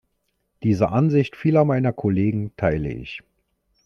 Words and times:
Diese 0.63 0.89
Ansicht 0.89 1.35
vieler 1.35 1.63
meiner 1.63 1.93
Kollegen 1.93 2.53
teile 2.57 2.91
ich. 2.91 3.21